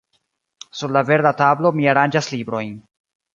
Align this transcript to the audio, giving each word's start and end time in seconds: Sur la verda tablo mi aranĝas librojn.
Sur 0.79 0.93
la 0.95 1.03
verda 1.09 1.33
tablo 1.41 1.73
mi 1.81 1.87
aranĝas 1.93 2.31
librojn. 2.37 2.73